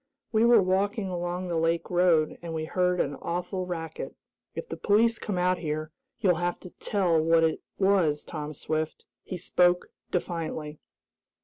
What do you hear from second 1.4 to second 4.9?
the lake road, and we heard an awful racket. If the